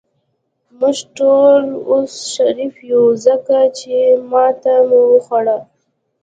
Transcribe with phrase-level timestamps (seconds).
[0.79, 3.93] موږ ټول اوس شریف یو، ځکه چې
[4.31, 5.57] ماته مو وخوړه.